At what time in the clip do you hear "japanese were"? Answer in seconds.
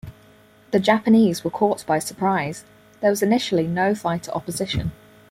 0.79-1.51